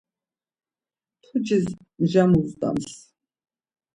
[1.25, 1.65] Pucis
[2.01, 2.87] mja muzdams.